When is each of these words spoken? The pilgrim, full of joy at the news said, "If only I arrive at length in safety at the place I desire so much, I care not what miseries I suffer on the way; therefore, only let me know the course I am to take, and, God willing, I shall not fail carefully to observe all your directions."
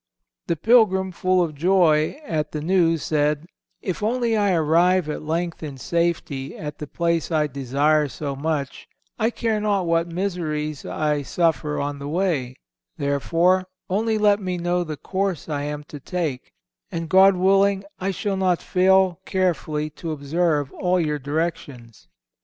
The 0.47 0.55
pilgrim, 0.55 1.11
full 1.11 1.43
of 1.43 1.53
joy 1.53 2.19
at 2.25 2.53
the 2.53 2.59
news 2.61 3.03
said, 3.03 3.45
"If 3.83 4.01
only 4.01 4.35
I 4.35 4.51
arrive 4.51 5.07
at 5.07 5.21
length 5.21 5.61
in 5.61 5.77
safety 5.77 6.57
at 6.57 6.79
the 6.79 6.87
place 6.87 7.31
I 7.31 7.45
desire 7.45 8.07
so 8.07 8.35
much, 8.35 8.87
I 9.19 9.29
care 9.29 9.61
not 9.61 9.85
what 9.85 10.07
miseries 10.07 10.87
I 10.87 11.21
suffer 11.21 11.79
on 11.79 11.99
the 11.99 12.07
way; 12.07 12.55
therefore, 12.97 13.67
only 13.91 14.17
let 14.17 14.39
me 14.41 14.57
know 14.57 14.83
the 14.83 14.97
course 14.97 15.47
I 15.47 15.65
am 15.65 15.83
to 15.83 15.99
take, 15.99 16.51
and, 16.91 17.07
God 17.07 17.35
willing, 17.35 17.83
I 17.99 18.09
shall 18.09 18.37
not 18.37 18.59
fail 18.59 19.19
carefully 19.25 19.91
to 20.01 20.09
observe 20.13 20.71
all 20.73 20.99
your 20.99 21.19
directions." 21.19 22.07